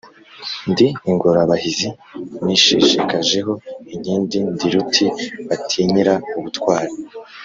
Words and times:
Ndi 0.69 0.87
ingorabahizi 1.09 1.89
nisheshekajeho 2.45 3.51
inkindi, 3.93 4.37
ndi 4.53 4.67
ruti 4.73 5.05
batinyira 5.47 6.13
ubutwali 6.39 6.93